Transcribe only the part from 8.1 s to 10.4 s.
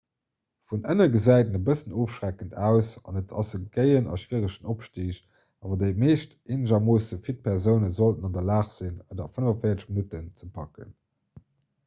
an der lag sinn et a 45 minutten